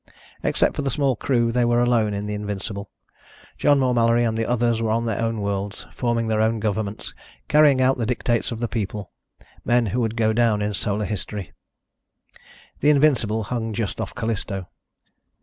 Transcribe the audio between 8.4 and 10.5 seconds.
of the people, men who would go